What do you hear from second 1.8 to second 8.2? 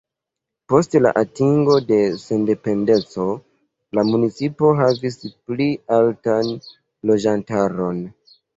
de sendependeco la municipo havis pli altan loĝantaron.